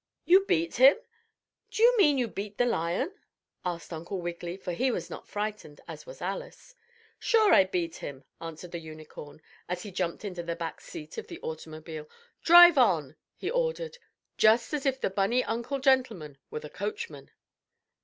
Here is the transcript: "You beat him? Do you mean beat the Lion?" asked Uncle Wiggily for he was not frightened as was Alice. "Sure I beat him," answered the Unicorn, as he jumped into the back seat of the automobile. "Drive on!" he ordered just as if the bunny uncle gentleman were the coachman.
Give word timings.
"You 0.25 0.43
beat 0.47 0.77
him? 0.77 0.97
Do 1.69 1.83
you 1.83 1.95
mean 1.95 2.27
beat 2.31 2.57
the 2.57 2.65
Lion?" 2.65 3.13
asked 3.63 3.93
Uncle 3.93 4.19
Wiggily 4.19 4.57
for 4.57 4.73
he 4.73 4.89
was 4.89 5.11
not 5.11 5.27
frightened 5.27 5.79
as 5.87 6.07
was 6.07 6.23
Alice. 6.23 6.73
"Sure 7.19 7.53
I 7.53 7.65
beat 7.65 7.97
him," 7.97 8.23
answered 8.41 8.71
the 8.71 8.79
Unicorn, 8.79 9.43
as 9.69 9.83
he 9.83 9.91
jumped 9.91 10.25
into 10.25 10.41
the 10.41 10.55
back 10.55 10.81
seat 10.81 11.19
of 11.19 11.27
the 11.27 11.39
automobile. 11.41 12.09
"Drive 12.41 12.79
on!" 12.79 13.15
he 13.35 13.51
ordered 13.51 13.99
just 14.39 14.73
as 14.73 14.87
if 14.87 14.99
the 14.99 15.11
bunny 15.11 15.43
uncle 15.43 15.77
gentleman 15.77 16.39
were 16.49 16.61
the 16.61 16.69
coachman. 16.71 17.29